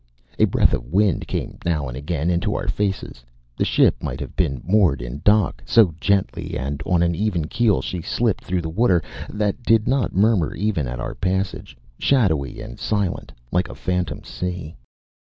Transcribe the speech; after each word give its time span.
A 0.39 0.45
breath 0.45 0.73
of 0.73 0.91
wind 0.91 1.27
came 1.27 1.59
now 1.63 1.87
and 1.87 1.95
again 1.95 2.31
into 2.31 2.55
our 2.55 2.67
faces. 2.67 3.23
The 3.55 3.63
ship 3.65 4.01
might 4.01 4.19
have 4.19 4.35
been 4.35 4.59
moored 4.65 4.99
in 4.99 5.21
dock, 5.23 5.61
so 5.63 5.93
gently 5.99 6.57
and 6.57 6.81
on 6.87 7.03
an 7.03 7.13
even 7.13 7.45
keel 7.45 7.83
she 7.83 8.01
slipped 8.01 8.43
through 8.43 8.63
the 8.63 8.67
water, 8.67 9.03
that 9.29 9.61
did 9.61 9.87
not 9.87 10.15
murmur 10.15 10.55
even 10.55 10.87
at 10.87 10.99
our 10.99 11.13
passage, 11.13 11.77
shadowy 11.99 12.59
and 12.59 12.79
silent 12.79 13.31
like 13.51 13.69
a 13.69 13.75
phantom 13.75 14.23
sea. 14.23 14.75